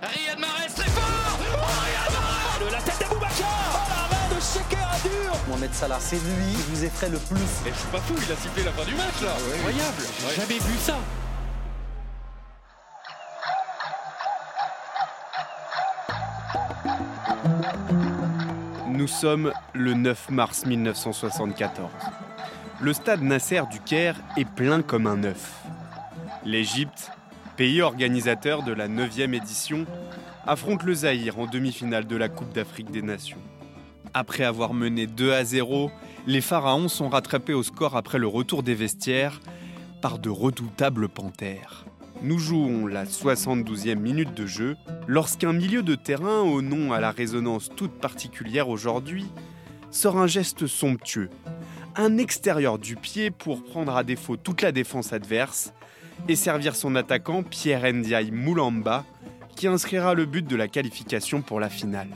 Riyad 0.00 0.38
Mahrez 0.38 0.68
très 0.74 0.90
fort 0.90 1.38
oh, 1.40 1.44
Riyad 1.44 2.12
Mahrez 2.12 2.70
La 2.70 2.80
tête 2.80 3.00
d'Aboubacar 3.00 3.48
Oh 3.74 3.78
la 3.90 4.16
main 4.16 4.34
de 4.34 4.40
Sheker 4.40 4.88
dur 5.02 5.32
Mohamed 5.48 5.74
Salah, 5.74 5.98
c'est 5.98 6.16
lui 6.16 6.52
qui 6.52 6.62
vous 6.70 6.84
effraie 6.84 7.08
le 7.08 7.18
plus. 7.18 7.66
Et 7.66 7.72
je 7.72 7.78
suis 7.78 7.88
pas 7.88 7.98
fou, 7.98 8.14
il 8.16 8.32
a 8.32 8.36
sifflé 8.36 8.62
la 8.62 8.70
fin 8.72 8.84
du 8.84 8.94
match 8.94 9.20
là 9.22 9.30
ah 9.34 9.54
Incroyable 9.56 10.02
J'ai 10.28 10.40
jamais 10.40 10.58
vu 10.60 10.78
ça 10.78 10.98
Nous 18.86 19.08
sommes 19.08 19.52
le 19.74 19.94
9 19.94 20.30
mars 20.30 20.64
1974. 20.64 21.90
Le 22.80 22.92
stade 22.92 23.22
Nasser 23.22 23.62
du 23.70 23.80
Caire 23.80 24.16
est 24.36 24.44
plein 24.44 24.82
comme 24.82 25.06
un 25.06 25.24
œuf. 25.24 25.54
L'Égypte, 26.44 27.10
pays 27.58 27.82
organisateur 27.82 28.62
de 28.62 28.70
la 28.70 28.86
9e 28.86 29.34
édition, 29.34 29.84
affronte 30.46 30.84
le 30.84 30.94
Zaïre 30.94 31.40
en 31.40 31.46
demi-finale 31.46 32.06
de 32.06 32.14
la 32.14 32.28
Coupe 32.28 32.54
d'Afrique 32.54 32.92
des 32.92 33.02
Nations. 33.02 33.42
Après 34.14 34.44
avoir 34.44 34.74
mené 34.74 35.08
2 35.08 35.32
à 35.32 35.42
0, 35.42 35.90
les 36.28 36.40
Pharaons 36.40 36.86
sont 36.86 37.08
rattrapés 37.08 37.54
au 37.54 37.64
score 37.64 37.96
après 37.96 38.18
le 38.18 38.28
retour 38.28 38.62
des 38.62 38.76
vestiaires 38.76 39.40
par 40.00 40.20
de 40.20 40.30
redoutables 40.30 41.08
panthères. 41.08 41.84
Nous 42.22 42.38
jouons 42.38 42.86
la 42.86 43.04
72e 43.04 43.96
minute 43.96 44.34
de 44.34 44.46
jeu 44.46 44.76
lorsqu'un 45.08 45.52
milieu 45.52 45.82
de 45.82 45.96
terrain 45.96 46.42
au 46.42 46.62
nom 46.62 46.92
à 46.92 47.00
la 47.00 47.10
résonance 47.10 47.70
toute 47.74 47.98
particulière 47.98 48.68
aujourd'hui 48.68 49.26
sort 49.90 50.16
un 50.16 50.28
geste 50.28 50.68
somptueux, 50.68 51.30
un 51.96 52.18
extérieur 52.18 52.78
du 52.78 52.94
pied 52.94 53.32
pour 53.32 53.64
prendre 53.64 53.96
à 53.96 54.04
défaut 54.04 54.36
toute 54.36 54.62
la 54.62 54.70
défense 54.70 55.12
adverse 55.12 55.72
et 56.26 56.36
servir 56.36 56.74
son 56.74 56.96
attaquant 56.96 57.42
Pierre 57.42 57.92
Ndiaye 57.92 58.30
Moulamba 58.30 59.04
qui 59.54 59.66
inscrira 59.66 60.14
le 60.14 60.24
but 60.24 60.46
de 60.46 60.56
la 60.56 60.68
qualification 60.68 61.42
pour 61.42 61.60
la 61.60 61.68
finale. 61.68 62.08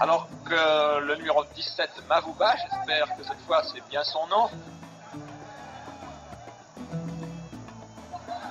Alors 0.00 0.28
que 0.44 1.00
le 1.06 1.16
numéro 1.16 1.44
17 1.54 1.90
Mavouba, 2.08 2.54
j'espère 2.56 3.16
que 3.16 3.22
cette 3.22 3.40
fois 3.46 3.62
c'est 3.72 3.86
bien 3.88 4.02
son 4.02 4.26
nom, 4.28 4.48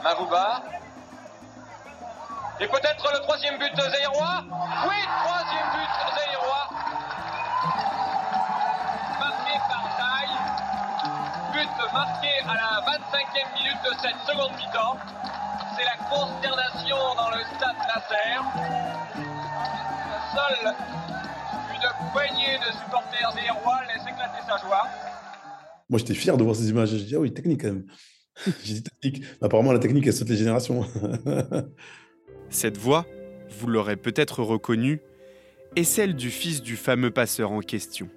Mavouba. 0.03 0.61
Et 2.59 2.67
peut-être 2.67 3.11
le 3.13 3.19
troisième 3.21 3.57
but 3.57 3.73
zaïrois 3.75 4.43
Oui, 4.87 4.95
troisième 5.23 5.69
but 5.73 5.89
zaïrois. 6.15 6.62
Marqué 11.93 12.27
à 12.43 12.55
la 12.55 12.81
25e 12.81 13.53
minute 13.53 13.77
de 13.85 13.93
cette 14.01 14.19
seconde 14.25 14.51
mi-temps. 14.57 14.97
C'est 15.77 15.85
la 15.85 15.97
consternation 16.09 16.97
dans 17.15 17.29
le 17.29 17.43
stade 17.55 17.77
Nasser. 17.87 18.41
Seule 20.33 20.73
une 21.69 22.11
poignée 22.11 22.57
de 22.57 22.71
supporters 22.83 23.31
zaïrois 23.33 23.81
laisse 23.87 24.03
éclater 24.03 24.41
sa 24.47 24.57
joie. 24.57 24.87
Moi, 25.89 25.99
j'étais 25.99 26.15
fier 26.15 26.35
de 26.35 26.43
voir 26.43 26.55
ces 26.55 26.69
images. 26.69 26.89
Je 26.89 26.97
dis, 26.97 27.15
ah 27.15 27.19
oui, 27.19 27.31
technique 27.31 27.61
quand 27.61 27.67
même. 27.67 27.85
J'ai 28.63 28.73
dit 28.73 28.83
technique. 28.83 29.23
Apparemment, 29.41 29.71
la 29.71 29.79
technique, 29.79 30.07
elle 30.07 30.13
saute 30.13 30.29
les 30.29 30.37
générations. 30.37 30.85
Cette 32.49 32.77
voix, 32.77 33.05
vous 33.49 33.67
l'aurez 33.67 33.97
peut-être 33.97 34.41
reconnue, 34.41 34.99
est 35.75 35.83
celle 35.83 36.15
du 36.15 36.31
fils 36.31 36.61
du 36.63 36.75
fameux 36.75 37.11
passeur 37.11 37.51
en 37.51 37.59
question. 37.59 38.09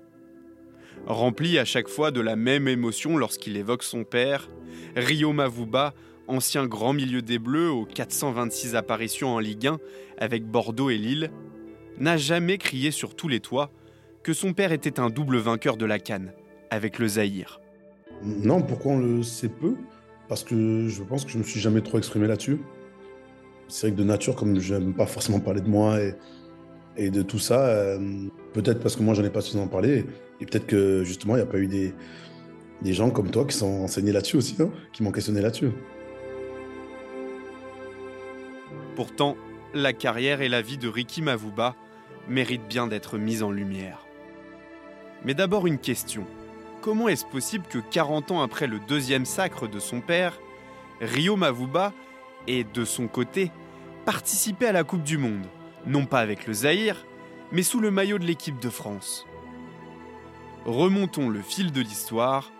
Rempli 1.06 1.58
à 1.58 1.64
chaque 1.64 1.88
fois 1.88 2.10
de 2.10 2.20
la 2.20 2.36
même 2.36 2.68
émotion 2.68 3.16
lorsqu'il 3.16 3.56
évoque 3.56 3.82
son 3.82 4.04
père, 4.04 4.48
Rio 4.96 5.32
Mavuba, 5.32 5.94
ancien 6.28 6.66
grand 6.66 6.92
milieu 6.92 7.22
des 7.22 7.38
Bleus 7.38 7.70
aux 7.70 7.84
426 7.84 8.74
apparitions 8.74 9.34
en 9.34 9.38
Ligue 9.38 9.68
1 9.68 9.78
avec 10.18 10.44
Bordeaux 10.44 10.90
et 10.90 10.98
Lille, 10.98 11.30
n'a 11.98 12.16
jamais 12.16 12.58
crié 12.58 12.90
sur 12.90 13.14
tous 13.14 13.28
les 13.28 13.40
toits 13.40 13.70
que 14.22 14.32
son 14.32 14.52
père 14.52 14.72
était 14.72 14.98
un 14.98 15.08
double 15.08 15.36
vainqueur 15.38 15.76
de 15.76 15.86
la 15.86 15.98
Cannes 15.98 16.32
avec 16.70 16.98
le 16.98 17.06
Zaïre. 17.06 17.60
Non, 18.22 18.62
pourquoi 18.62 18.92
on 18.92 18.98
le 18.98 19.22
sait 19.22 19.48
peu? 19.48 19.76
Parce 20.28 20.42
que 20.42 20.88
je 20.88 21.02
pense 21.04 21.24
que 21.24 21.30
je 21.30 21.38
me 21.38 21.44
suis 21.44 21.60
jamais 21.60 21.80
trop 21.80 21.98
exprimé 21.98 22.26
là-dessus. 22.26 22.58
C'est 23.68 23.86
vrai 23.88 23.96
que 23.96 24.00
de 24.00 24.04
nature, 24.04 24.34
comme 24.34 24.58
je 24.58 24.74
n'aime 24.74 24.94
pas 24.94 25.06
forcément 25.06 25.38
parler 25.38 25.60
de 25.60 25.68
moi 25.68 26.00
et, 26.00 26.14
et 26.96 27.10
de 27.10 27.22
tout 27.22 27.38
ça, 27.38 27.66
euh, 27.66 27.98
peut-être 28.52 28.80
parce 28.80 28.96
que 28.96 29.02
moi 29.02 29.14
j'en 29.14 29.24
ai 29.24 29.30
pas 29.30 29.40
suffisamment 29.40 29.68
parlé, 29.68 30.04
et 30.40 30.46
peut-être 30.46 30.66
que 30.66 31.04
justement 31.04 31.34
il 31.34 31.38
n'y 31.38 31.42
a 31.42 31.50
pas 31.50 31.58
eu 31.58 31.66
des, 31.66 32.92
gens 32.92 33.10
comme 33.10 33.30
toi 33.30 33.44
qui 33.44 33.56
sont 33.56 33.82
enseignés 33.82 34.12
là-dessus 34.12 34.36
aussi, 34.36 34.56
hein, 34.60 34.70
qui 34.92 35.02
m'ont 35.02 35.12
questionné 35.12 35.40
là-dessus. 35.40 35.70
Pourtant, 38.94 39.36
la 39.74 39.92
carrière 39.92 40.40
et 40.40 40.48
la 40.48 40.62
vie 40.62 40.78
de 40.78 40.88
Ricky 40.88 41.20
Mavuba 41.20 41.74
méritent 42.28 42.66
bien 42.68 42.86
d'être 42.86 43.18
mises 43.18 43.42
en 43.42 43.50
lumière. 43.50 44.06
Mais 45.24 45.34
d'abord 45.34 45.66
une 45.66 45.78
question 45.78 46.24
comment 46.86 47.08
est-ce 47.08 47.24
possible 47.24 47.64
que 47.68 47.78
40 47.78 48.30
ans 48.30 48.42
après 48.42 48.68
le 48.68 48.78
deuxième 48.78 49.24
sacre 49.24 49.66
de 49.66 49.80
son 49.80 50.00
père, 50.00 50.38
Rio 51.00 51.34
Mavuba 51.34 51.92
ait, 52.46 52.62
de 52.62 52.84
son 52.84 53.08
côté, 53.08 53.50
participé 54.04 54.68
à 54.68 54.72
la 54.72 54.84
Coupe 54.84 55.02
du 55.02 55.18
Monde, 55.18 55.46
non 55.86 56.06
pas 56.06 56.20
avec 56.20 56.46
le 56.46 56.52
Zaïre, 56.52 57.06
mais 57.52 57.62
sous 57.62 57.80
le 57.80 57.90
maillot 57.90 58.18
de 58.18 58.24
l'équipe 58.24 58.60
de 58.60 58.70
France 58.70 59.24
Remontons 60.64 61.28
le 61.28 61.42
fil 61.42 61.70
de 61.70 61.80
l'histoire 61.80 62.50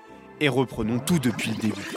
et 0.41 0.49
reprenons 0.49 1.01
tout 1.01 1.19
depuis 1.19 1.51
le 1.51 1.57
début. 1.57 1.97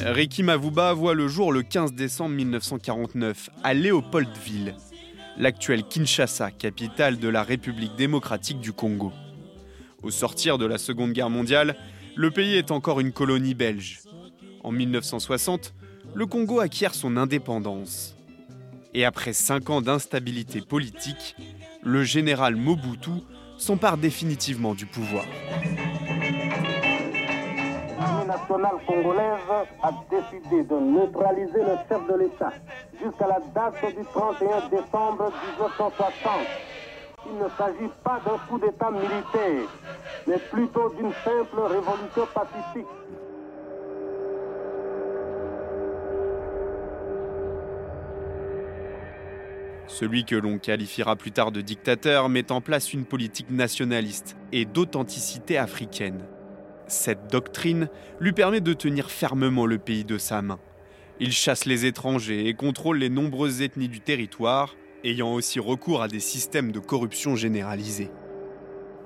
Ricky 0.00 0.42
Mavuba 0.42 0.92
voit 0.92 1.14
le 1.14 1.28
jour 1.28 1.52
le 1.52 1.62
15 1.62 1.92
décembre 1.92 2.34
1949 2.34 3.50
à 3.62 3.72
Léopoldville, 3.72 4.74
l'actuelle 5.38 5.84
Kinshasa, 5.84 6.50
capitale 6.50 7.18
de 7.18 7.28
la 7.28 7.42
République 7.42 7.96
démocratique 7.96 8.60
du 8.60 8.72
Congo. 8.72 9.12
Au 10.04 10.10
sortir 10.10 10.58
de 10.58 10.66
la 10.66 10.76
Seconde 10.76 11.12
Guerre 11.12 11.30
mondiale, 11.30 11.76
le 12.14 12.30
pays 12.30 12.56
est 12.56 12.70
encore 12.70 13.00
une 13.00 13.10
colonie 13.10 13.54
belge. 13.54 14.02
En 14.62 14.70
1960, 14.70 15.74
le 16.14 16.26
Congo 16.26 16.60
acquiert 16.60 16.94
son 16.94 17.16
indépendance. 17.16 18.14
Et 18.92 19.04
après 19.04 19.32
cinq 19.32 19.70
ans 19.70 19.80
d'instabilité 19.80 20.60
politique, 20.60 21.34
le 21.82 22.04
général 22.04 22.54
Mobutu 22.54 23.10
s'empare 23.56 23.96
définitivement 23.96 24.74
du 24.74 24.86
pouvoir 24.86 25.24
nationale 28.26 28.76
congolaise 28.86 29.38
a 29.82 29.90
décidé 30.10 30.64
de 30.64 30.74
neutraliser 30.74 31.62
le 31.62 31.76
chef 31.88 32.06
de 32.06 32.18
l'État 32.18 32.52
jusqu'à 33.02 33.26
la 33.26 33.40
date 33.54 33.96
du 33.96 34.04
31 34.04 34.68
décembre 34.68 35.32
1960. 35.58 36.14
Il 37.26 37.38
ne 37.38 37.48
s'agit 37.56 37.90
pas 38.02 38.20
d'un 38.24 38.38
coup 38.48 38.58
d'État 38.58 38.90
militaire, 38.90 39.68
mais 40.26 40.38
plutôt 40.50 40.90
d'une 40.90 41.12
simple 41.12 41.60
révolution 41.60 42.26
pacifique. 42.34 42.86
Celui 49.86 50.24
que 50.24 50.34
l'on 50.34 50.58
qualifiera 50.58 51.14
plus 51.14 51.30
tard 51.30 51.52
de 51.52 51.60
dictateur 51.60 52.28
met 52.28 52.50
en 52.50 52.60
place 52.60 52.92
une 52.92 53.04
politique 53.04 53.50
nationaliste 53.50 54.36
et 54.50 54.64
d'authenticité 54.64 55.56
africaine. 55.56 56.26
Cette 56.88 57.30
doctrine 57.30 57.88
lui 58.20 58.32
permet 58.32 58.60
de 58.60 58.72
tenir 58.72 59.10
fermement 59.10 59.66
le 59.66 59.78
pays 59.78 60.04
de 60.04 60.18
sa 60.18 60.42
main. 60.42 60.58
Il 61.20 61.32
chasse 61.32 61.64
les 61.64 61.86
étrangers 61.86 62.48
et 62.48 62.54
contrôle 62.54 62.98
les 62.98 63.08
nombreuses 63.08 63.62
ethnies 63.62 63.88
du 63.88 64.00
territoire, 64.00 64.74
ayant 65.04 65.34
aussi 65.34 65.60
recours 65.60 66.02
à 66.02 66.08
des 66.08 66.20
systèmes 66.20 66.72
de 66.72 66.80
corruption 66.80 67.36
généralisés. 67.36 68.10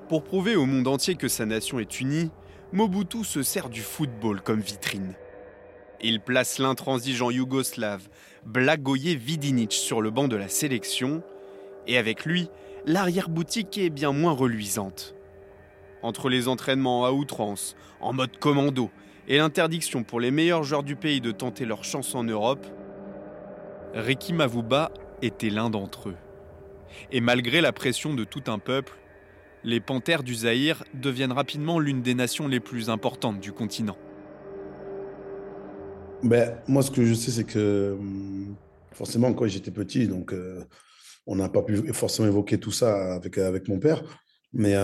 Pour 0.07 0.23
prouver 0.23 0.55
au 0.55 0.65
monde 0.65 0.87
entier 0.87 1.15
que 1.15 1.27
sa 1.27 1.45
nation 1.45 1.77
est 1.77 1.99
unie, 1.99 2.31
Mobutu 2.71 3.23
se 3.23 3.43
sert 3.43 3.69
du 3.69 3.81
football 3.81 4.41
comme 4.41 4.61
vitrine. 4.61 5.15
Il 6.01 6.21
place 6.21 6.57
l'intransigeant 6.59 7.29
yougoslave 7.29 8.07
Blagoje 8.45 9.15
Vidinic 9.15 9.73
sur 9.73 10.01
le 10.01 10.09
banc 10.09 10.29
de 10.29 10.37
la 10.37 10.47
sélection, 10.47 11.21
et 11.87 11.97
avec 11.97 12.25
lui, 12.25 12.49
l'arrière-boutique 12.85 13.77
est 13.77 13.89
bien 13.89 14.13
moins 14.13 14.31
reluisante. 14.31 15.15
Entre 16.01 16.29
les 16.29 16.47
entraînements 16.47 17.05
à 17.05 17.11
outrance, 17.11 17.75
en 17.99 18.13
mode 18.13 18.37
commando, 18.39 18.89
et 19.27 19.37
l'interdiction 19.37 20.03
pour 20.03 20.21
les 20.21 20.31
meilleurs 20.31 20.63
joueurs 20.63 20.83
du 20.83 20.95
pays 20.95 21.19
de 21.19 21.31
tenter 21.31 21.65
leur 21.65 21.83
chance 21.83 22.15
en 22.15 22.23
Europe, 22.23 22.65
Ricky 23.93 24.31
Mavuba 24.31 24.91
était 25.21 25.49
l'un 25.49 25.69
d'entre 25.69 26.09
eux. 26.09 26.15
Et 27.11 27.21
malgré 27.21 27.61
la 27.61 27.71
pression 27.71 28.13
de 28.13 28.23
tout 28.23 28.43
un 28.47 28.59
peuple, 28.59 28.93
les 29.63 29.79
Panthères 29.79 30.23
du 30.23 30.35
Zaïre 30.35 30.83
deviennent 30.93 31.31
rapidement 31.31 31.79
l'une 31.79 32.01
des 32.01 32.13
nations 32.13 32.47
les 32.47 32.59
plus 32.59 32.89
importantes 32.89 33.39
du 33.39 33.51
continent. 33.51 33.97
Ben, 36.23 36.57
moi, 36.67 36.81
ce 36.81 36.91
que 36.91 37.05
je 37.05 37.13
sais, 37.13 37.31
c'est 37.31 37.45
que 37.45 37.95
hum, 37.97 38.55
forcément, 38.91 39.33
quand 39.33 39.47
j'étais 39.47 39.71
petit, 39.71 40.07
donc 40.07 40.33
euh, 40.33 40.63
on 41.25 41.35
n'a 41.35 41.49
pas 41.49 41.61
pu 41.61 41.93
forcément 41.93 42.27
évoquer 42.27 42.59
tout 42.59 42.71
ça 42.71 43.15
avec, 43.15 43.37
avec 43.37 43.67
mon 43.67 43.79
père. 43.79 44.03
Mais, 44.51 44.75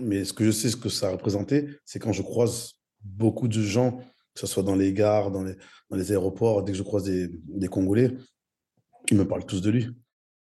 mais 0.00 0.24
ce 0.24 0.32
que 0.32 0.44
je 0.44 0.50
sais, 0.50 0.68
ce 0.68 0.76
que 0.76 0.88
ça 0.88 1.08
a 1.08 1.10
représenté, 1.12 1.68
c'est 1.84 2.00
quand 2.00 2.12
je 2.12 2.22
croise 2.22 2.72
beaucoup 3.02 3.46
de 3.46 3.62
gens, 3.62 3.98
que 4.34 4.40
ce 4.40 4.48
soit 4.48 4.64
dans 4.64 4.74
les 4.74 4.92
gares, 4.92 5.30
dans 5.30 5.44
les, 5.44 5.54
dans 5.90 5.96
les 5.96 6.10
aéroports, 6.10 6.64
dès 6.64 6.72
que 6.72 6.78
je 6.78 6.82
croise 6.82 7.04
des, 7.04 7.28
des 7.46 7.68
Congolais, 7.68 8.10
ils 9.10 9.16
me 9.16 9.26
parlent 9.26 9.46
tous 9.46 9.60
de 9.62 9.70
lui. 9.70 9.88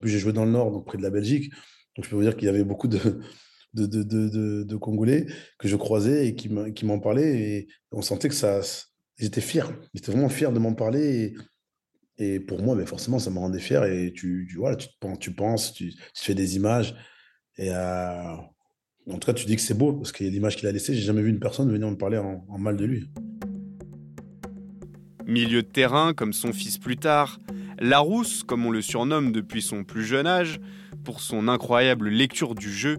J'ai 0.04 0.20
joué 0.20 0.34
dans 0.34 0.46
le 0.46 0.52
Nord, 0.52 0.72
donc 0.72 0.86
près 0.86 0.98
de 0.98 1.04
la 1.04 1.10
Belgique. 1.10 1.52
Donc 1.96 2.06
je 2.06 2.10
peux 2.10 2.16
vous 2.16 2.22
dire 2.22 2.36
qu'il 2.36 2.46
y 2.46 2.50
avait 2.50 2.64
beaucoup 2.64 2.88
de, 2.88 3.00
de, 3.74 3.86
de, 3.86 4.04
de, 4.04 4.64
de 4.64 4.76
Congolais 4.76 5.26
que 5.58 5.68
je 5.68 5.76
croisais 5.76 6.28
et 6.28 6.36
qui 6.36 6.50
m'en 6.86 7.00
parlaient. 7.00 7.68
On 7.92 8.02
sentait 8.02 8.30
que 8.30 8.36
ça. 8.36 8.62
J'étais 9.18 9.42
fier. 9.42 9.72
J'étais 9.96 10.12
vraiment 10.12 10.30
fier 10.30 10.52
de 10.52 10.60
m'en 10.60 10.74
parler. 10.74 11.34
Et, 12.20 12.40
pour 12.40 12.62
moi, 12.62 12.76
mais 12.76 12.86
forcément, 12.86 13.20
ça 13.20 13.30
me 13.32 13.40
rendait 13.40 13.60
fier. 13.60 13.84
Et 13.86 14.12
tu, 14.14 14.48
tu, 14.50 14.58
voilà, 14.58 14.76
tu, 14.76 14.88
tu 15.20 15.34
penses, 15.34 15.74
tu, 15.74 15.94
fais 16.14 16.36
des 16.36 16.56
images. 16.56 16.96
Et 17.58 17.72
euh, 17.72 18.36
en 19.10 19.18
tout 19.20 19.26
cas, 19.26 19.34
tu 19.34 19.46
dis 19.46 19.56
que 19.56 19.62
c'est 19.62 19.78
beau 19.78 19.94
parce 19.94 20.12
a 20.12 20.24
l'image 20.24 20.56
qu'il 20.56 20.68
a 20.68 20.72
laissée. 20.72 20.94
J'ai 20.94 21.02
jamais 21.02 21.22
vu 21.22 21.30
une 21.30 21.40
personne 21.40 21.72
venir 21.72 21.90
me 21.90 21.98
parler 21.98 22.18
en 22.18 22.58
mal 22.60 22.78
de 22.78 22.86
lui. 22.86 23.10
Milieu 25.28 25.62
de 25.62 25.68
terrain, 25.68 26.14
comme 26.14 26.32
son 26.32 26.54
fils 26.54 26.78
plus 26.78 26.96
tard, 26.96 27.40
Larousse, 27.80 28.44
comme 28.44 28.66
on 28.66 28.72
le 28.72 28.82
surnomme 28.82 29.32
depuis 29.32 29.62
son 29.62 29.84
plus 29.84 30.04
jeune 30.04 30.28
âge, 30.28 30.60
pour 31.04 31.22
son 31.22 31.48
incroyable 31.48 32.10
lecture 32.10 32.56
du 32.56 32.72
jeu, 32.72 32.98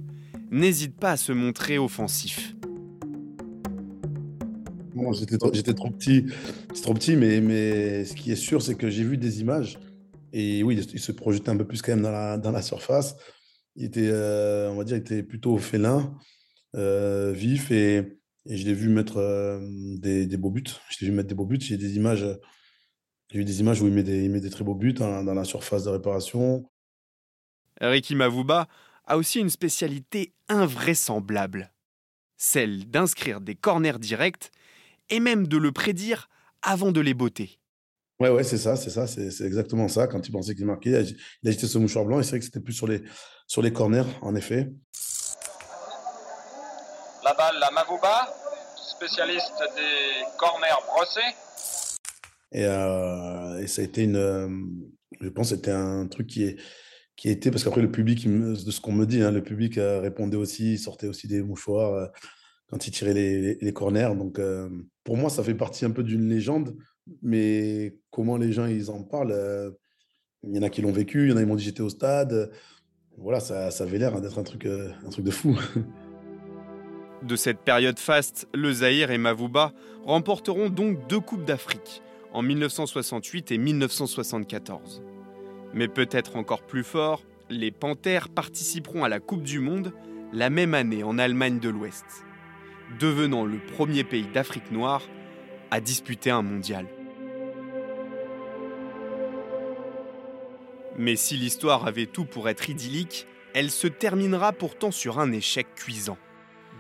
n'hésite 0.51 0.97
pas 0.99 1.13
à 1.13 1.17
se 1.17 1.33
montrer 1.33 1.79
offensif. 1.79 2.55
Bon, 4.95 5.13
j'étais 5.13 5.39
trop, 5.39 5.51
trop, 5.51 5.91
petit, 5.91 6.25
trop 6.83 6.95
petit, 6.95 7.17
mais, 7.17 7.41
mais 7.41 8.05
ce 8.05 8.15
qui 8.15 8.33
est 8.33 8.37
sûr, 8.37 8.63
c'est 8.63 8.75
que 8.75 8.91
j'ai 8.91 9.05
vu 9.05 9.17
des 9.17 9.41
images. 9.41 9.79
Et 10.33 10.63
oui, 10.63 10.77
il 10.93 11.01
se 11.01 11.13
projetait 11.13 11.51
un 11.51 11.57
peu 11.57 11.67
plus 11.67 11.83
quand 11.83 11.93
même 11.93 12.03
dans 12.03 12.11
la, 12.11 12.37
dans 12.37 12.51
la 12.51 12.63
surface. 12.63 13.17
Il 13.77 13.85
était, 13.85 14.09
euh, 14.11 14.71
on 14.71 14.77
va 14.77 14.85
dire, 14.85 14.97
il 14.97 15.01
était 15.01 15.23
plutôt 15.23 15.57
félin, 15.59 16.15
euh, 16.75 17.33
vif, 17.33 17.71
et, 17.71 18.19
et 18.47 18.57
je 18.57 18.67
l'ai 18.67 18.75
vu 18.75 18.89
mettre 18.89 19.19
euh, 19.19 19.61
des, 19.99 20.27
des, 20.27 20.37
beaux 20.37 20.51
buts. 20.51 20.65
Je 20.91 21.05
vu 21.05 21.13
mettre 21.13 21.29
des 21.29 21.35
beaux 21.35 21.47
buts. 21.47 21.61
J'ai 21.61 21.77
des 21.77 21.97
images 21.97 22.27
j'ai 23.31 23.41
eu 23.41 23.45
des 23.45 23.61
images 23.61 23.83
où 23.83 23.87
il 23.87 23.93
met 23.93 24.03
des, 24.03 24.25
il 24.25 24.31
met 24.31 24.41
des 24.41 24.51
très 24.51 24.65
beaux 24.65 24.75
buts 24.75 24.95
hein, 25.01 25.23
dans 25.23 25.35
la 25.35 25.45
surface 25.45 25.85
de 25.85 25.91
réparation. 25.91 26.65
Ricky 27.81 28.15
Mavouba 28.15 28.67
a 29.07 29.17
aussi 29.17 29.39
une 29.39 29.51
spécialité 29.51 30.33
invraisemblable, 30.49 31.73
celle 32.37 32.89
d'inscrire 32.91 33.41
des 33.41 33.55
corners 33.55 33.99
directs 33.99 34.51
et 35.11 35.21
même 35.21 35.47
de 35.47 35.57
le 35.57 35.73
prédire 35.73 36.29
avant 36.63 36.93
de 36.93 37.01
les 37.01 37.15
botter. 37.15 37.59
Ouais, 38.21 38.31
ouais, 38.31 38.43
c'est 38.43 38.59
ça, 38.59 38.75
c'est 38.75 38.91
ça, 38.91 39.07
c'est 39.07 39.45
exactement 39.45 39.87
ça. 39.87 40.09
Quand 40.09 40.27
il 40.27 40.33
pensait 40.33 40.55
qu'il 40.55 40.67
marquait, 40.67 41.05
il 41.43 41.49
a 41.49 41.53
jeté 41.53 41.69
ce 41.69 41.79
mouchoir 41.79 42.05
blanc 42.05 42.19
et 42.19 42.25
c'est 42.25 42.31
vrai 42.31 42.39
que 42.41 42.45
c'était 42.45 42.61
plus 42.61 42.73
sur 42.73 42.89
les, 42.89 43.03
sur 43.47 43.63
les 43.63 43.73
corners, 43.73 44.09
en 44.23 44.35
effet. 44.35 44.69
La 47.25 47.35
balle 47.35 47.63
à 47.63 47.71
Mavouba, 47.71 48.35
spécialiste 48.77 49.63
des 49.77 50.25
corners 50.37 50.83
brossés. 50.87 51.21
Et, 52.53 52.65
ça 52.65 53.83
a 53.83 53.85
été 53.85 54.05
une. 54.05 54.91
Je 55.21 55.29
pense 55.29 55.51
que 55.51 55.57
c'était 55.57 55.71
un 55.71 56.07
truc 56.07 56.27
qui, 56.27 56.45
est, 56.45 56.57
qui 57.17 57.29
était. 57.29 57.51
Parce 57.51 57.65
qu'après, 57.65 57.83
le 57.83 57.91
public, 57.91 58.27
de 58.27 58.55
ce 58.55 58.81
qu'on 58.81 58.93
me 58.93 59.07
dit, 59.07 59.23
hein, 59.23 59.31
le 59.31 59.43
public 59.43 59.75
répondait 59.77 60.37
aussi, 60.37 60.79
sortait 60.79 61.09
aussi 61.09 61.29
des 61.29 61.43
mouchoirs 61.43 62.11
quand 62.69 62.87
il 62.87 62.91
tirait 62.91 63.15
les, 63.15 63.55
les, 63.55 63.73
corners. 63.73 64.15
Donc, 64.17 64.41
pour 65.05 65.17
moi, 65.17 65.31
ça 65.31 65.43
fait 65.43 65.55
partie 65.55 65.85
un 65.85 65.91
peu 65.91 66.03
d'une 66.03 66.29
légende. 66.29 66.77
Mais 67.23 67.99
comment 68.11 68.37
les 68.37 68.53
gens 68.53 68.67
ils 68.67 68.91
en 68.91 69.03
parlent 69.03 69.75
Il 70.45 70.55
y 70.55 70.59
en 70.59 70.63
a 70.63 70.71
qui 70.71 70.83
l'ont 70.83 70.93
vécu, 70.93 71.25
il 71.25 71.31
y 71.31 71.33
en 71.33 71.37
a 71.37 71.41
qui 71.41 71.47
m'ont 71.47 71.57
dit 71.57 71.65
j'étais 71.65 71.83
au 71.83 71.89
stade. 71.89 72.51
Voilà, 73.17 73.41
ça, 73.41 73.71
ça 73.71 73.85
avait 73.85 73.99
l'air 73.99 74.21
d'être 74.21 74.39
un 74.39 74.45
truc, 74.45 74.67
un 74.67 75.11
truc 75.11 75.25
de 75.25 75.31
fou. 75.31 75.59
De 77.23 77.35
cette 77.35 77.59
période 77.59 77.99
faste, 77.99 78.47
le 78.55 78.73
Zaïre 78.73 79.11
et 79.11 79.19
Mavouba 79.19 79.73
remporteront 80.05 80.69
donc 80.69 81.09
deux 81.09 81.19
Coupes 81.19 81.45
d'Afrique 81.45 82.01
en 82.33 82.43
1968 82.43 83.53
et 83.53 83.59
1974. 83.59 85.03
Mais 85.75 85.89
peut-être 85.89 86.37
encore 86.37 86.63
plus 86.63 86.85
fort, 86.85 87.23
les 87.51 87.71
Panthères 87.71 88.29
participeront 88.29 89.05
à 89.05 89.09
la 89.09 89.21
Coupe 89.21 89.43
du 89.43 89.61
Monde 89.61 89.93
la 90.33 90.51
même 90.51 90.75
année 90.75 91.03
en 91.03 91.19
Allemagne 91.19 91.59
de 91.59 91.69
l'Ouest, 91.69 92.25
devenant 92.99 93.45
le 93.45 93.59
premier 93.59 94.05
pays 94.05 94.27
d'Afrique 94.27 94.71
noire 94.71 95.03
à 95.71 95.81
disputer 95.81 96.31
un 96.31 96.43
mondial. 96.43 96.87
Mais 100.99 101.17
si 101.17 101.37
l'histoire 101.37 101.87
avait 101.87 102.07
tout 102.07 102.25
pour 102.25 102.49
être 102.49 102.69
idyllique, 102.69 103.27
elle 103.55 103.71
se 103.71 103.87
terminera 103.87 104.53
pourtant 104.53 104.91
sur 104.91 105.19
un 105.19 105.33
échec 105.33 105.67
cuisant. 105.75 106.19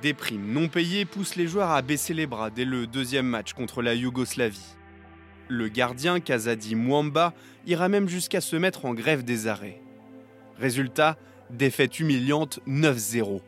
Des 0.02 0.14
primes 0.14 0.52
non 0.52 0.68
payées 0.68 1.04
poussent 1.04 1.36
les 1.36 1.46
joueurs 1.46 1.70
à 1.70 1.82
baisser 1.82 2.14
les 2.14 2.26
bras 2.26 2.50
dès 2.50 2.64
le 2.64 2.86
deuxième 2.86 3.26
match 3.26 3.52
contre 3.52 3.82
la 3.82 3.94
Yougoslavie. 3.94 4.77
Le 5.48 5.68
gardien 5.68 6.20
Kazadi 6.20 6.74
Mwamba 6.74 7.32
ira 7.66 7.88
même 7.88 8.08
jusqu'à 8.08 8.40
se 8.40 8.56
mettre 8.56 8.84
en 8.84 8.94
grève 8.94 9.24
des 9.24 9.46
arrêts. 9.46 9.80
Résultat, 10.58 11.16
défaite 11.50 12.00
humiliante 12.00 12.60
9-0. 12.66 13.40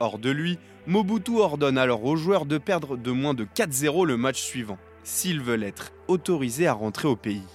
Hors 0.00 0.18
de 0.18 0.30
lui, 0.30 0.58
Mobutu 0.86 1.38
ordonne 1.38 1.78
alors 1.78 2.04
aux 2.04 2.16
joueurs 2.16 2.44
de 2.44 2.58
perdre 2.58 2.96
de 2.96 3.10
moins 3.12 3.34
de 3.34 3.44
4-0 3.44 4.04
le 4.06 4.16
match 4.16 4.40
suivant, 4.40 4.78
s'ils 5.04 5.40
veulent 5.40 5.62
être 5.62 5.92
autorisés 6.08 6.66
à 6.66 6.72
rentrer 6.72 7.06
au 7.06 7.14
pays. 7.14 7.46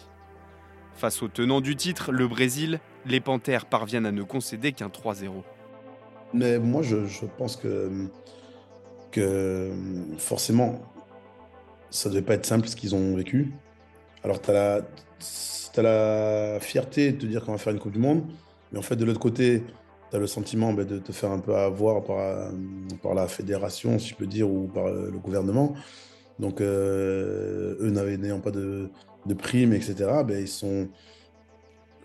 Face 0.94 1.22
au 1.22 1.28
tenant 1.28 1.60
du 1.60 1.76
titre, 1.76 2.12
le 2.12 2.28
Brésil, 2.28 2.80
les 3.06 3.20
Panthères 3.20 3.66
parviennent 3.66 4.06
à 4.06 4.12
ne 4.12 4.24
concéder 4.24 4.72
qu'un 4.72 4.88
3-0. 4.88 5.44
Mais 6.34 6.58
moi, 6.58 6.82
je, 6.82 7.26
pense 7.38 7.56
que, 7.58 7.92
que 9.12 9.72
forcément, 10.18 10.82
ça 11.90 12.10
devait 12.10 12.22
pas 12.22 12.34
être 12.34 12.46
simple 12.46 12.68
ce 12.68 12.76
qu'ils 12.76 12.96
ont 12.96 13.16
vécu. 13.16 13.54
Alors, 14.24 14.42
tu 14.42 14.52
as, 14.52 14.82
as, 15.78 15.82
la 15.82 16.60
fierté 16.60 17.12
de 17.12 17.18
te 17.18 17.26
dire 17.26 17.46
qu'on 17.46 17.52
va 17.52 17.58
faire 17.58 17.74
une 17.74 17.80
Coupe 17.80 17.94
du 17.94 18.00
Monde, 18.00 18.24
mais 18.72 18.80
en 18.80 18.82
fait, 18.82 18.96
de 18.96 19.06
l'autre 19.06 19.20
côté, 19.20 19.64
tu 20.10 20.16
as 20.16 20.20
le 20.20 20.28
sentiment 20.28 20.74
ben, 20.74 20.86
de 20.86 21.00
te 21.00 21.12
faire 21.12 21.32
un 21.32 21.40
peu 21.40 21.56
avoir 21.56 22.04
par, 22.04 22.52
par, 23.02 23.14
la 23.14 23.28
fédération, 23.28 24.00
si 24.00 24.10
je 24.10 24.16
peux 24.16 24.28
dire, 24.28 24.50
ou 24.50 24.68
par 24.68 24.90
le 24.90 25.18
gouvernement. 25.18 25.76
Donc, 26.40 26.62
euh, 26.62 27.76
eux 27.80 27.90
n'ayant 27.90 28.40
pas 28.40 28.52
de, 28.52 28.90
de 29.26 29.34
primes, 29.34 29.74
etc., 29.74 29.96
ben, 30.26 30.40
ils 30.40 30.48
sont. 30.48 30.88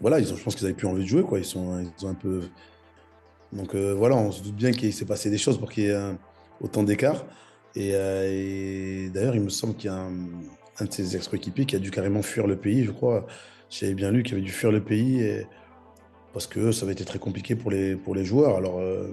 Voilà, 0.01 0.19
ils 0.19 0.33
ont, 0.33 0.37
je 0.37 0.43
pense 0.43 0.55
qu'ils 0.55 0.65
n'avaient 0.65 0.77
plus 0.77 0.89
envie 0.89 1.05
de 1.05 1.09
jouer, 1.09 1.23
quoi. 1.23 1.39
Ils, 1.39 1.45
sont, 1.45 1.81
ils 1.81 2.07
ont 2.07 2.11
un 2.11 2.15
peu. 2.15 2.43
Donc, 3.53 3.75
euh, 3.75 3.95
voilà, 3.95 4.17
on 4.17 4.33
se 4.33 4.43
doute 4.43 4.57
bien 4.57 4.73
qu'il 4.73 4.93
s'est 4.93 5.05
passé 5.05 5.31
des 5.31 5.39
choses 5.39 5.59
pour 5.59 5.71
qu'il 5.71 5.85
y 5.85 5.89
ait 5.89 6.15
autant 6.61 6.83
d'écart. 6.83 7.25
Euh, 7.77 9.07
et, 9.07 9.11
d'ailleurs, 9.11 9.35
il 9.35 9.43
me 9.43 9.49
semble 9.49 9.75
qu'il 9.75 9.91
y 9.91 9.93
a 9.93 9.97
un, 9.97 10.85
de 10.85 10.93
ses 10.93 11.17
ex-coéquipiers 11.17 11.65
qui 11.65 11.77
a 11.77 11.79
dû 11.79 11.91
carrément 11.91 12.23
fuir 12.23 12.47
le 12.47 12.57
pays, 12.57 12.85
je 12.85 12.91
crois. 12.91 13.27
J'avais 13.71 13.95
bien 13.95 14.11
lu 14.11 14.23
qu'il 14.23 14.35
avait 14.35 14.43
dû 14.43 14.53
fuir 14.53 14.71
le 14.71 14.83
pays 14.83 15.45
parce 16.33 16.47
que 16.47 16.73
ça 16.73 16.85
avait 16.85 16.93
été 16.93 17.05
très 17.05 17.19
compliqué 17.19 17.55
pour 17.55 17.71
les, 17.71 18.25
joueurs. 18.25 18.57
Alors, 18.57 18.79
euh, 18.79 19.09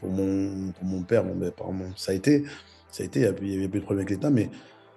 pour, 0.00 0.10
mon, 0.10 1.02
père, 1.06 1.24
bon, 1.24 1.34
ben, 1.34 1.52
ça 1.96 2.12
a 2.12 2.14
été. 2.14 2.44
Ça 2.90 3.02
a 3.02 3.06
été, 3.06 3.20
il 3.20 3.52
y 3.52 3.56
avait 3.56 3.68
plus 3.68 3.80
de 3.80 3.84
problème 3.84 4.04
avec 4.06 4.10
l'État, 4.10 4.28
mais 4.28 4.50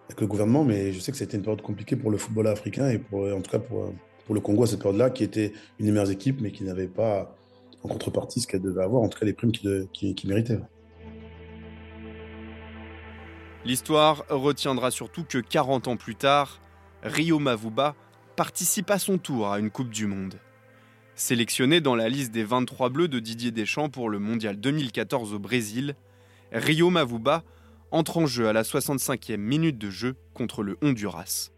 avec 0.07 0.19
le 0.19 0.27
gouvernement, 0.27 0.65
mais 0.65 0.91
je 0.91 1.00
sais 1.00 1.13
que 1.13 1.17
c'était 1.17 1.38
une 1.38 1.43
période 1.43 1.62
compliquée 1.62 1.95
pour 1.95 2.12
le 2.12 2.17
football 2.17 2.47
africain 2.47 2.89
et 2.89 3.01
en 3.13 3.41
tout 3.41 3.51
cas 3.51 3.59
pour, 3.59 3.93
le 4.33 4.39
Congo 4.41 4.63
à 4.63 4.67
cette 4.67 4.79
période-là, 4.79 5.12
qui 5.12 5.24
était 5.24 5.53
une 5.79 5.85
des 5.85 5.91
meilleures 5.93 6.12
équipes, 6.12 6.41
mais 6.41 6.51
qui 6.51 6.65
n'avait 6.65 6.88
pas 6.88 7.33
en 7.83 7.88
contrepartie 7.88 8.41
ce 8.41 8.47
qu'elle 8.47 8.62
devait 8.62 8.83
avoir, 8.83 9.01
en 9.01 9.07
tout 9.07 9.17
cas 9.17 9.25
les 9.25 9.33
primes 9.33 9.53
qu'il 9.53 9.88
qui, 9.93 10.13
qui 10.13 10.27
méritait. 10.27 10.59
L'histoire 13.65 14.25
retiendra 14.29 14.91
surtout 14.91 15.24
que 15.24 15.39
40 15.39 15.88
ans 15.88 15.98
plus 15.98 16.15
tard, 16.15 16.60
Rio 17.01 17.39
Mavuba 17.39 17.95
participe 18.36 18.91
à 18.91 19.00
son 19.00 19.17
tour 19.17 19.51
à 19.51 19.57
une 19.57 19.72
Coupe 19.72 19.89
du 19.89 20.05
Monde. 20.05 20.39
Sélectionné 21.15 21.81
dans 21.81 21.95
la 21.95 22.07
liste 22.07 22.31
des 22.31 22.43
23 22.43 22.89
bleus 22.89 23.07
de 23.07 23.17
Didier 23.17 23.50
Deschamps 23.50 23.89
pour 23.89 24.12
le 24.12 24.19
Mondial 24.19 24.57
2014 24.57 25.34
au 25.34 25.39
Brésil, 25.39 25.95
Rio 26.51 26.91
Mavuba 26.91 27.41
entre 27.89 28.19
en 28.19 28.27
jeu 28.27 28.48
à 28.48 28.53
la 28.53 28.62
65e 28.62 29.38
minute 29.38 29.79
de 29.79 29.89
jeu 29.89 30.15
contre 30.36 30.62
le 30.62 30.77
Honduras. 30.84 31.50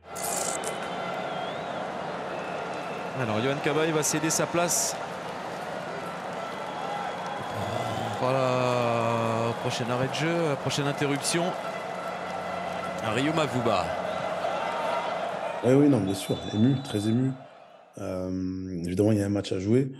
Alors 3.19 3.41
Johan 3.41 3.57
Cabaye 3.61 3.91
va 3.91 4.03
céder 4.03 4.29
sa 4.29 4.45
place. 4.45 4.95
Voilà, 8.21 9.53
prochain 9.61 9.89
arrêt 9.89 10.07
de 10.07 10.13
jeu, 10.13 10.55
prochaine 10.61 10.87
interruption. 10.87 11.43
Rio 13.03 13.33
Mavuba. 13.33 13.85
Oui, 15.63 15.73
oui, 15.73 15.89
non, 15.89 16.01
bien 16.01 16.13
sûr, 16.13 16.37
ému, 16.53 16.75
très 16.83 17.07
ému. 17.07 17.31
Euh, 17.99 18.83
évidemment, 18.83 19.11
il 19.11 19.19
y 19.19 19.21
a 19.21 19.25
un 19.25 19.29
match 19.29 19.51
à 19.51 19.59
jouer, 19.59 19.91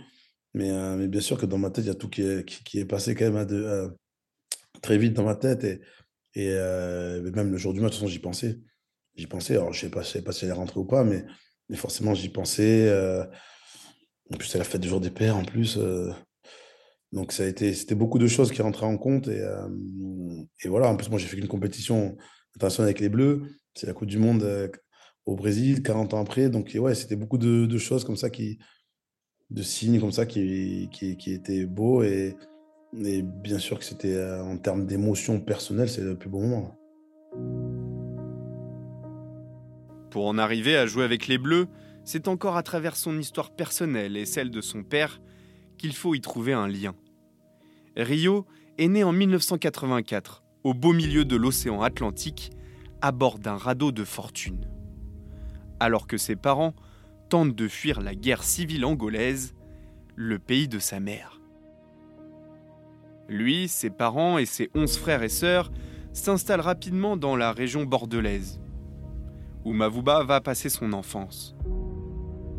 mais, 0.54 0.70
euh, 0.70 0.96
mais, 0.96 1.08
bien 1.08 1.20
sûr 1.20 1.38
que 1.38 1.46
dans 1.46 1.58
ma 1.58 1.70
tête, 1.70 1.84
il 1.84 1.88
y 1.88 1.90
a 1.90 1.94
tout 1.94 2.08
qui 2.08 2.22
est, 2.22 2.44
qui, 2.44 2.78
est 2.78 2.84
passé 2.84 3.14
quand 3.14 3.30
même 3.30 3.46
euh, 3.50 3.88
très 4.82 4.98
vite 4.98 5.14
dans 5.14 5.24
ma 5.24 5.34
tête. 5.34 5.64
Et, 5.64 5.80
et 6.34 7.30
même 7.32 7.50
le 7.50 7.56
jour 7.56 7.72
du 7.72 7.80
match, 7.80 7.92
de 7.92 7.96
toute 7.96 8.00
façon, 8.00 8.12
j'y 8.12 8.20
pensais. 8.20 8.58
J'y 9.16 9.26
pensais. 9.26 9.54
Alors, 9.54 9.72
je 9.72 9.86
ne 9.86 9.90
sais, 9.90 9.90
pas, 9.90 10.04
sais 10.04 10.22
pas 10.22 10.32
si 10.32 10.44
elle 10.44 10.50
est 10.50 10.54
rentrée 10.54 10.78
ou 10.78 10.84
pas, 10.84 11.04
mais, 11.04 11.24
mais 11.68 11.76
forcément, 11.76 12.14
j'y 12.14 12.28
pensais. 12.28 12.92
En 14.32 14.36
plus, 14.36 14.48
c'est 14.48 14.58
la 14.58 14.64
fête 14.64 14.80
du 14.80 14.88
jour 14.88 15.00
des 15.00 15.10
pères 15.10 15.36
en 15.36 15.44
plus. 15.44 15.78
donc 17.12 17.32
c'était 17.32 17.94
beaucoup 17.94 18.18
de 18.18 18.26
choses 18.28 18.52
qui 18.52 18.62
rentraient 18.62 18.86
en 18.86 18.98
compte. 18.98 19.28
Et, 19.28 19.42
et 20.62 20.68
voilà, 20.68 20.88
en 20.88 20.96
plus, 20.96 21.08
moi 21.08 21.18
j'ai 21.18 21.26
fait 21.26 21.38
une 21.38 21.48
compétition 21.48 22.16
internationale 22.58 22.88
avec 22.88 23.00
les 23.00 23.08
Bleus. 23.08 23.42
C'est 23.74 23.86
la 23.86 23.92
Coupe 23.92 24.08
du 24.08 24.18
Monde 24.18 24.70
au 25.24 25.36
Brésil, 25.36 25.82
40 25.82 26.14
ans 26.14 26.20
après. 26.20 26.50
Donc 26.50 26.76
ouais, 26.78 26.94
c'était 26.94 27.16
beaucoup 27.16 27.38
de, 27.38 27.78
choses 27.78 28.04
comme 28.04 28.16
ça, 28.16 28.30
qui, 28.30 28.58
de 29.50 29.62
signes 29.62 30.00
comme 30.00 30.12
ça 30.12 30.26
qui, 30.26 30.88
qui, 30.92 31.16
qui 31.16 31.32
étaient 31.32 31.64
beaux. 31.66 32.02
Et, 32.02 32.36
et 33.04 33.22
bien 33.22 33.58
sûr 33.58 33.78
que 33.78 33.84
c'était 33.84 34.20
en 34.40 34.58
termes 34.58 34.86
d'émotion 34.86 35.40
personnelle, 35.40 35.88
c'est 35.88 36.02
le 36.02 36.16
plus 36.16 36.28
beau 36.28 36.40
moment. 36.40 36.74
Pour 40.10 40.26
en 40.26 40.38
arriver 40.38 40.76
à 40.76 40.86
jouer 40.86 41.04
avec 41.04 41.28
les 41.28 41.38
Bleus, 41.38 41.68
c'est 42.04 42.26
encore 42.28 42.56
à 42.56 42.62
travers 42.62 42.96
son 42.96 43.18
histoire 43.18 43.50
personnelle 43.50 44.16
et 44.16 44.24
celle 44.24 44.50
de 44.50 44.62
son 44.62 44.82
père 44.82 45.20
qu'il 45.76 45.94
faut 45.94 46.14
y 46.14 46.20
trouver 46.20 46.54
un 46.54 46.66
lien. 46.66 46.94
Rio 47.96 48.46
est 48.78 48.88
né 48.88 49.04
en 49.04 49.12
1984, 49.12 50.42
au 50.64 50.74
beau 50.74 50.92
milieu 50.92 51.24
de 51.24 51.36
l'océan 51.36 51.82
Atlantique, 51.82 52.50
à 53.00 53.12
bord 53.12 53.38
d'un 53.38 53.56
radeau 53.56 53.92
de 53.92 54.04
fortune. 54.04 54.66
Alors 55.80 56.06
que 56.06 56.16
ses 56.16 56.36
parents 56.36 56.74
tentent 57.28 57.54
de 57.54 57.68
fuir 57.68 58.00
la 58.00 58.14
guerre 58.14 58.42
civile 58.42 58.84
angolaise, 58.84 59.54
le 60.16 60.38
pays 60.38 60.68
de 60.68 60.78
sa 60.78 60.98
mère. 60.98 61.40
Lui, 63.28 63.68
ses 63.68 63.90
parents 63.90 64.38
et 64.38 64.46
ses 64.46 64.70
onze 64.74 64.96
frères 64.96 65.22
et 65.22 65.28
sœurs 65.28 65.70
s'installent 66.12 66.60
rapidement 66.60 67.16
dans 67.16 67.36
la 67.36 67.52
région 67.52 67.84
bordelaise, 67.84 68.60
où 69.64 69.72
Mavuba 69.72 70.24
va 70.24 70.40
passer 70.40 70.70
son 70.70 70.92
enfance. 70.92 71.54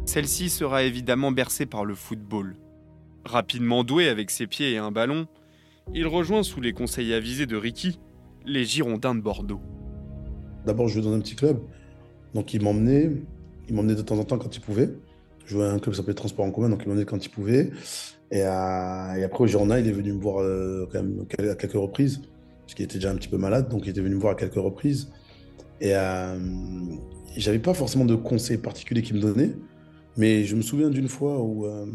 Celle-ci 0.06 0.50
sera 0.50 0.84
évidemment 0.84 1.32
bercée 1.32 1.66
par 1.66 1.86
le 1.86 1.96
football. 1.96 2.56
Rapidement 3.26 3.84
doué 3.84 4.08
avec 4.08 4.32
ses 4.32 4.48
pieds 4.48 4.72
et 4.72 4.78
un 4.78 4.92
ballon, 4.92 5.28
il 5.94 6.08
rejoint 6.08 6.44
sous 6.44 6.62
les 6.62 6.74
conseils 6.74 7.14
avisés 7.14 7.46
de 7.46 7.56
Ricky 7.56 8.00
les 8.46 8.66
Girondins 8.66 9.16
de 9.16 9.22
Bordeaux. 9.22 9.62
D'abord, 10.66 10.88
je 10.88 10.96
jouais 10.96 11.04
dans 11.04 11.14
un 11.14 11.20
petit 11.20 11.36
club, 11.36 11.60
donc 12.34 12.54
il 12.54 12.62
m'emmenait, 12.62 13.12
il 13.68 13.76
m'emmenait 13.76 13.96
de 13.96 14.02
temps 14.02 14.18
en 14.18 14.24
temps 14.24 14.38
quand 14.38 14.56
il 14.56 14.62
pouvait. 14.62 14.90
Je 15.46 15.56
jouais 15.56 15.66
à 15.66 15.72
un 15.72 15.80
club 15.80 15.94
qui 15.94 15.98
s'appelait 15.98 16.14
Transport 16.14 16.46
en 16.46 16.52
commun, 16.52 16.70
donc 16.70 16.82
il 16.84 16.90
m'emmenait 16.90 17.06
quand 17.06 17.26
il 17.26 17.30
pouvait. 17.30 17.72
Et, 18.32 18.44
euh, 18.44 19.26
après, 19.26 19.44
au 19.44 19.48
Girondins, 19.48 19.80
il 19.80 19.88
est 19.88 19.92
venu 19.92 20.14
me 20.14 20.22
voir 20.22 20.42
euh, 20.42 20.88
quand 20.92 21.02
même 21.02 21.26
à 21.50 21.56
quelques 21.56 21.74
reprises 21.74 22.22
parce 22.70 22.76
qu'il 22.76 22.86
était 22.86 23.00
déjà 23.00 23.10
un 23.10 23.16
petit 23.16 23.30
peu 23.30 23.38
malade, 23.38 23.68
donc 23.68 23.88
il 23.88 23.90
était 23.90 24.02
venu 24.02 24.14
me 24.14 24.20
voir 24.20 24.34
à 24.34 24.36
quelques 24.36 24.54
reprises. 24.54 25.12
Et 25.82 25.96
euh, 25.96 26.38
j'avais 27.36 27.58
pas 27.58 27.74
forcément 27.74 28.06
de 28.06 28.14
conseils 28.14 28.60
particuliers 28.60 29.02
qu'il 29.02 29.16
me 29.16 29.22
donnait, 29.22 29.54
mais 30.18 30.44
je 30.44 30.56
me 30.56 30.62
souviens 30.62 30.92
d'une 30.92 31.08
fois 31.08 31.42
où, 31.42 31.66
euh, 31.66 31.88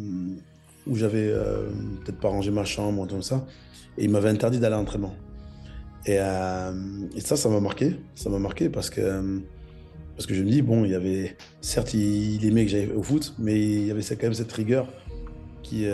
où 0.86 0.96
j'avais 0.96 1.28
euh, 1.28 1.68
peut-être 2.04 2.20
pas 2.20 2.28
rangé 2.28 2.50
ma 2.50 2.64
chambre 2.64 3.02
ou 3.02 3.06
comme 3.06 3.22
ça, 3.22 3.46
et 3.98 4.04
il 4.04 4.10
m'avait 4.10 4.28
interdit 4.28 4.58
d'aller 4.58 4.74
à 4.74 4.78
l'entraînement. 4.78 5.14
Et, 6.06 6.16
et, 6.16 7.20
ça, 7.20 7.36
ça 7.36 7.48
m'a 7.48 7.60
marqué, 7.60 7.96
ça 8.14 8.28
m'a 8.28 8.38
marqué 8.38 8.68
parce 8.68 8.90
que 8.90 9.42
parce 10.14 10.26
que 10.26 10.34
je 10.34 10.42
me 10.42 10.50
dis 10.50 10.60
bon, 10.60 10.84
il 10.84 10.90
y 10.90 10.94
avait 10.94 11.36
certes 11.62 11.94
il, 11.94 12.44
aimait 12.46 12.66
que 12.66 12.70
j'aille 12.70 12.92
au 12.92 13.02
foot, 13.02 13.34
mais 13.38 13.58
il 13.58 13.86
y 13.86 13.90
avait 13.90 14.02
quand 14.02 14.24
même 14.24 14.34
cette 14.34 14.52
rigueur 14.52 14.86
qui 15.62 15.86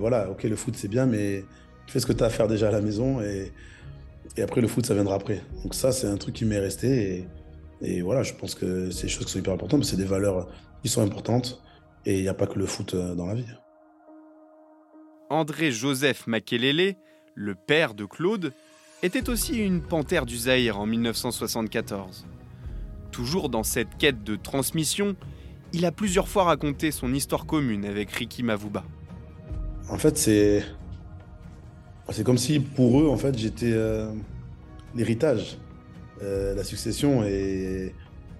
voilà, 0.00 0.30
ok 0.30 0.42
le 0.42 0.56
foot 0.56 0.74
c'est 0.76 0.88
bien, 0.88 1.06
mais 1.06 1.44
fais 1.86 2.00
ce 2.00 2.06
que 2.06 2.12
tu 2.12 2.24
as 2.24 2.26
à 2.26 2.30
faire 2.30 2.48
déjà 2.48 2.68
à 2.68 2.70
la 2.72 2.80
maison 2.80 3.20
et 3.20 3.52
et 4.36 4.42
après, 4.42 4.60
le 4.60 4.68
foot, 4.68 4.86
ça 4.86 4.94
viendra 4.94 5.16
après. 5.16 5.42
Donc 5.62 5.74
ça, 5.74 5.92
c'est 5.92 6.06
un 6.06 6.16
truc 6.16 6.34
qui 6.34 6.44
m'est 6.44 6.58
resté. 6.58 7.26
Et, 7.82 8.00
voilà, 8.02 8.22
je 8.22 8.32
pense 8.32 8.54
que 8.54 8.90
c'est 8.90 9.04
des 9.04 9.08
choses 9.08 9.26
qui 9.26 9.32
sont 9.32 9.38
hyper 9.38 9.52
importantes, 9.52 9.84
c'est 9.84 9.96
des 9.96 10.04
valeurs 10.04 10.48
qui 10.82 10.88
sont 10.88 11.02
importantes. 11.02 11.62
Et 12.06 12.18
il 12.18 12.22
n'y 12.22 12.28
a 12.28 12.34
pas 12.34 12.46
que 12.46 12.58
le 12.58 12.66
foot 12.66 12.94
euh, 12.94 13.14
dans 13.14 13.26
la 13.26 13.34
vie. 13.34 13.44
André-Joseph 15.32 16.26
Makelele, 16.26 16.94
le 17.34 17.54
père 17.54 17.94
de 17.94 18.04
Claude, 18.04 18.52
était 19.02 19.30
aussi 19.30 19.56
une 19.56 19.80
panthère 19.80 20.26
du 20.26 20.36
Zaïre 20.36 20.78
en 20.78 20.86
1974. 20.86 22.26
Toujours 23.10 23.48
dans 23.48 23.62
cette 23.62 23.96
quête 23.98 24.22
de 24.22 24.36
transmission, 24.36 25.16
il 25.72 25.86
a 25.86 25.92
plusieurs 25.92 26.28
fois 26.28 26.44
raconté 26.44 26.90
son 26.90 27.14
histoire 27.14 27.46
commune 27.46 27.84
avec 27.86 28.10
Ricky 28.10 28.42
Mavuba. 28.42 28.84
En 29.88 29.98
fait, 29.98 30.18
c'est 30.18 30.64
c'est 32.10 32.24
comme 32.24 32.38
si 32.38 32.60
pour 32.60 33.00
eux, 33.00 33.08
en 33.08 33.16
fait, 33.16 33.36
j'étais 33.38 33.72
euh, 33.72 34.12
l'héritage, 34.94 35.56
euh, 36.22 36.54
la 36.54 36.62
succession. 36.62 37.24
Et 37.24 37.94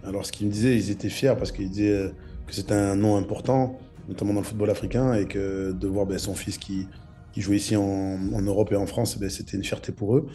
alors, 0.05 0.27
ce 0.27 0.33
qu'ils 0.33 0.49
me 0.49 0.53
disaient, 0.53 0.77
ils 0.77 0.91
étaient 0.91 1.09
fiers 1.09 1.35
parce 1.39 1.53
qu'ils 1.53 1.71
disaient 1.71 1.91
euh, 1.91 2.09
que 2.47 2.55
c'était 2.55 2.75
un 2.75 2.97
nom 2.97 3.17
important, 3.17 3.79
notamment 4.09 4.35
dans 4.35 4.41
le 4.41 4.47
football 4.47 4.71
africain, 4.71 5.15
et 5.15 5.27
que 5.27 5.73
de 5.73 5.87
voir 5.87 6.07
ben, 6.07 6.19
son 6.19 6.35
fils 6.35 6.59
qui, 6.59 6.87
qui 7.33 7.41
jouait 7.41 7.57
ici 7.57 7.77
en, 7.77 8.19
Europe 8.43 8.73
et 8.73 8.77
en 8.77 8.87
France, 8.87 9.19
ben, 9.19 9.31
c'était 9.31 9.57
une 9.57 9.65
fierté 9.65 9.93
pour 9.93 10.17
eux. 10.17 10.27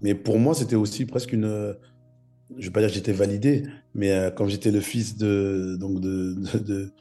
Mais 0.00 0.14
pour 0.14 0.38
moi, 0.38 0.54
c'était 0.54 0.76
aussi 0.76 1.06
presque 1.06 1.32
une. 1.32 1.76
Je 2.50 2.56
ne 2.56 2.62
vais 2.62 2.70
pas 2.70 2.80
dire 2.80 2.90
que 2.90 2.94
j'étais 2.94 3.12
validé, 3.12 3.64
mais 3.94 4.30
comme 4.36 4.48
j'étais 4.48 4.70
le 4.70 4.80
fils 4.80 5.16
de, 5.16 5.76
donc 5.80 6.00
de, 6.00 6.34
de, 6.58 6.92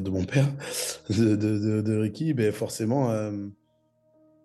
de, 0.00 0.10
mon 0.10 0.24
père, 0.24 0.48
de, 1.10 1.98
Ricky, 1.98 2.32
ben 2.32 2.50
forcément 2.50 3.10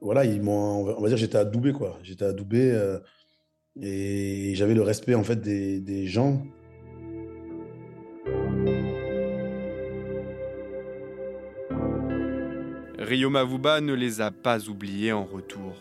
voilà, 0.02 0.26
ils 0.26 0.42
on 0.48 1.02
va 1.02 1.08
dire, 1.10 1.18
j'étais 1.18 1.38
adoubé. 1.38 1.74
J'étais 2.04 2.26
adoubé 2.26 2.72
euh, 2.72 3.00
et 3.82 4.54
j'avais 4.56 4.74
le 4.74 4.82
respect 4.82 5.16
en 5.16 5.24
fait 5.24 5.42
des 5.42 6.08
gens. 6.08 6.44
Rio 13.10 13.32
Mavuba 13.32 13.82
ne 13.82 13.94
les 13.94 14.22
a 14.22 14.30
pas 14.30 14.70
oubliés 14.70 15.12
en 15.14 15.26
retour. 15.26 15.74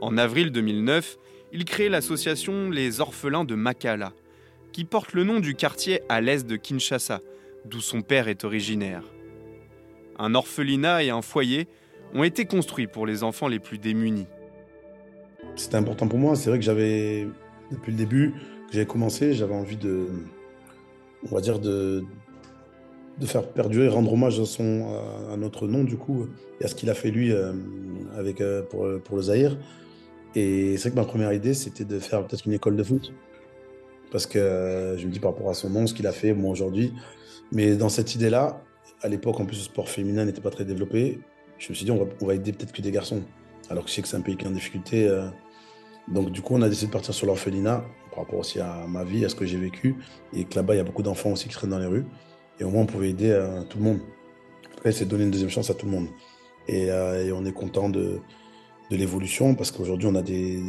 En 0.00 0.18
avril 0.18 0.50
2009, 0.50 1.18
il 1.52 1.64
crée 1.64 1.88
l'association 1.88 2.68
Les 2.68 3.00
Orphelins 3.00 3.44
de 3.44 3.54
Makala, 3.54 4.12
qui 4.72 4.84
porte 4.84 5.12
le 5.12 5.22
nom 5.22 5.38
du 5.38 5.54
quartier 5.54 6.00
à 6.08 6.20
l'est 6.20 6.44
de 6.44 6.56
Kinshasa, 6.56 7.20
d'où 7.64 7.80
son 7.80 8.02
père 8.02 8.26
est 8.26 8.42
originaire. 8.42 9.04
Un 10.18 10.34
orphelinat 10.34 11.04
et 11.04 11.10
un 11.10 11.22
foyer 11.22 11.68
ont 12.12 12.24
été 12.24 12.44
construits 12.44 12.88
pour 12.88 13.06
les 13.06 13.22
enfants 13.22 13.46
les 13.46 13.60
plus 13.60 13.78
démunis. 13.78 14.26
C'était 15.54 15.76
important 15.76 16.08
pour 16.08 16.18
moi. 16.18 16.34
C'est 16.34 16.50
vrai 16.50 16.58
que 16.58 16.64
j'avais, 16.64 17.28
depuis 17.70 17.92
le 17.92 17.98
début 17.98 18.32
que 18.66 18.72
j'avais 18.72 18.84
commencé, 18.84 19.32
j'avais 19.32 19.54
envie 19.54 19.76
de, 19.76 20.08
on 21.30 21.32
va 21.36 21.40
dire, 21.40 21.60
de, 21.60 22.04
de 23.18 23.26
faire 23.26 23.48
perdurer, 23.48 23.88
rendre 23.88 24.12
hommage 24.12 24.38
à, 24.40 24.44
son, 24.44 24.86
à 25.32 25.36
notre 25.36 25.66
nom, 25.66 25.84
du 25.84 25.96
coup, 25.96 26.26
et 26.60 26.64
à 26.64 26.68
ce 26.68 26.74
qu'il 26.74 26.90
a 26.90 26.94
fait 26.94 27.10
lui 27.10 27.32
euh, 27.32 27.52
avec, 28.16 28.40
euh, 28.40 28.62
pour, 28.62 28.86
pour 29.04 29.16
le 29.16 29.22
Zahir. 29.22 29.58
Et 30.34 30.76
c'est 30.76 30.88
vrai 30.88 30.90
que 30.90 30.96
ma 30.96 31.04
première 31.04 31.32
idée, 31.32 31.54
c'était 31.54 31.84
de 31.84 31.98
faire 31.98 32.26
peut-être 32.26 32.46
une 32.46 32.52
école 32.52 32.76
de 32.76 32.82
foot. 32.82 33.12
Parce 34.12 34.26
que 34.26 34.38
euh, 34.38 34.98
je 34.98 35.06
me 35.06 35.10
dis 35.10 35.18
par 35.18 35.32
rapport 35.32 35.48
à 35.48 35.54
son 35.54 35.70
nom, 35.70 35.86
ce 35.86 35.94
qu'il 35.94 36.06
a 36.06 36.12
fait, 36.12 36.34
moi 36.34 36.50
aujourd'hui. 36.50 36.92
Mais 37.52 37.76
dans 37.76 37.88
cette 37.88 38.14
idée-là, 38.14 38.62
à 39.02 39.08
l'époque, 39.08 39.40
en 39.40 39.46
plus, 39.46 39.56
le 39.56 39.62
sport 39.62 39.88
féminin 39.88 40.24
n'était 40.24 40.40
pas 40.40 40.50
très 40.50 40.64
développé 40.64 41.20
je 41.58 41.70
me 41.70 41.74
suis 41.74 41.86
dit, 41.86 41.90
on 41.90 42.26
va, 42.26 42.34
aider 42.34 42.52
peut-être 42.52 42.72
que 42.72 42.82
des 42.82 42.90
garçons. 42.90 43.22
Alors 43.70 43.84
que 43.84 43.88
je 43.88 43.94
sais 43.94 44.02
que 44.02 44.08
c'est 44.08 44.16
un 44.18 44.20
pays 44.20 44.36
qui 44.36 44.44
est 44.44 44.48
en 44.48 44.50
difficulté. 44.50 45.10
Donc, 46.06 46.30
du 46.30 46.42
coup, 46.42 46.54
on 46.54 46.60
a 46.60 46.68
décidé 46.68 46.88
de 46.88 46.92
partir 46.92 47.14
sur 47.14 47.26
l'orphelinat 47.26 47.82
par 48.10 48.24
rapport 48.24 48.40
aussi 48.40 48.60
à 48.60 48.84
ma 48.86 49.04
vie, 49.04 49.24
à 49.24 49.30
ce 49.30 49.34
que 49.34 49.46
j'ai 49.46 49.56
vécu. 49.56 49.96
Et 50.34 50.44
que 50.44 50.54
là-bas, 50.54 50.74
il 50.74 50.76
y 50.76 50.80
a 50.80 50.84
beaucoup 50.84 51.02
d'enfants 51.02 51.32
aussi 51.32 51.48
qui 51.48 51.54
traînent 51.54 51.70
dans 51.70 51.78
les 51.78 51.86
rues. 51.86 52.04
Et 52.58 52.64
au 52.64 52.70
moins, 52.70 52.82
on 52.82 52.86
pouvait 52.86 53.10
aider 53.10 53.30
euh, 53.30 53.62
tout 53.64 53.78
le 53.78 53.84
monde. 53.84 54.00
Après, 54.74 54.92
c'est 54.92 55.04
donner 55.04 55.24
une 55.24 55.30
deuxième 55.30 55.50
chance 55.50 55.70
à 55.70 55.74
tout 55.74 55.86
le 55.86 55.92
monde. 55.92 56.08
Et, 56.68 56.90
euh, 56.90 57.32
on 57.34 57.44
est 57.44 57.52
content 57.52 57.88
de, 57.88 58.20
de 58.90 58.96
l'évolution 58.96 59.54
parce 59.54 59.70
qu'aujourd'hui, 59.70 60.08
on 60.10 60.14
a 60.14 60.22
des, 60.22 60.60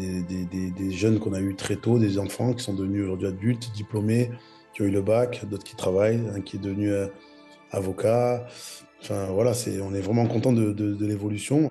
jeunes 0.91 1.19
qu'on 1.19 1.33
a 1.33 1.39
eu 1.39 1.55
très 1.55 1.75
tôt, 1.75 1.99
des 1.99 2.19
enfants 2.19 2.53
qui 2.53 2.63
sont 2.63 2.73
devenus 2.73 3.03
aujourd'hui 3.03 3.27
adultes, 3.27 3.71
diplômés, 3.73 4.31
qui 4.73 4.81
ont 4.81 4.85
eu 4.85 4.91
le 4.91 5.01
bac, 5.01 5.45
d'autres 5.49 5.63
qui 5.63 5.75
travaillent, 5.75 6.21
un 6.35 6.41
qui 6.41 6.57
est 6.57 6.59
devenu 6.59 6.91
avocat, 7.71 8.45
Enfin, 9.01 9.25
voilà, 9.27 9.51
on 9.83 9.93
est 9.93 10.01
vraiment 10.01 10.25
content 10.25 10.53
de, 10.53 11.05
l'évolution. 11.05 11.69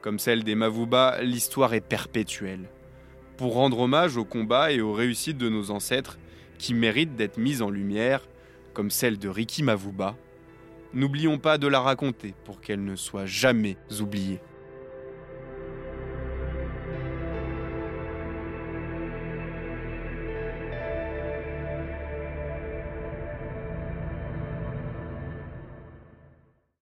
Comme 0.00 0.18
celle 0.18 0.44
des 0.44 0.54
Mavuba, 0.54 1.22
l'histoire 1.22 1.74
est 1.74 1.80
perpétuelle. 1.80 2.68
Pour 3.36 3.54
rendre 3.54 3.80
hommage 3.80 4.16
aux 4.16 4.24
combats 4.24 4.70
et 4.70 4.80
aux 4.80 4.92
réussites 4.92 5.38
de 5.38 5.48
nos 5.48 5.70
ancêtres, 5.70 6.18
qui 6.58 6.74
méritent 6.74 7.16
d'être 7.16 7.38
mises 7.38 7.62
en 7.62 7.70
lumière, 7.70 8.26
comme 8.74 8.90
celle 8.90 9.18
de 9.18 9.28
Ricky 9.28 9.62
Mavuba, 9.62 10.16
n'oublions 10.92 11.38
pas 11.38 11.56
de 11.56 11.66
la 11.66 11.80
raconter 11.80 12.34
pour 12.44 12.60
qu'elle 12.60 12.84
ne 12.84 12.96
soit 12.96 13.24
jamais 13.26 13.78
oubliée. 14.00 14.40